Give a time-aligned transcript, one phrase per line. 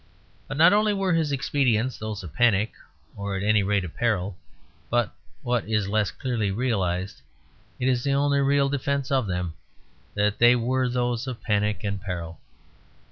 [0.47, 2.71] But not only were his expedients those of panic,
[3.15, 4.35] or at any rate of peril,
[4.89, 7.21] but (what is less clearly realized)
[7.79, 9.53] it is the only real defence of them
[10.15, 12.39] that they were those of panic and peril.